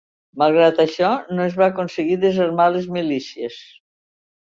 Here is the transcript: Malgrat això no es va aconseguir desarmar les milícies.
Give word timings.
Malgrat 0.43 0.81
això 0.83 1.11
no 1.35 1.45
es 1.51 1.59
va 1.61 1.69
aconseguir 1.73 2.19
desarmar 2.25 2.69
les 2.79 2.91
milícies. 2.99 3.63